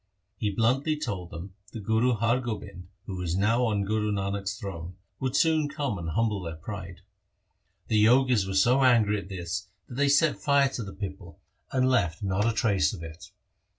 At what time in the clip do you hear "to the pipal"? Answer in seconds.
10.69-11.35